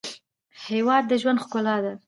هېواد 0.67 1.03
د 1.07 1.11
ژوند 1.21 1.41
ښکلا 1.43 1.77
ده. 1.83 1.93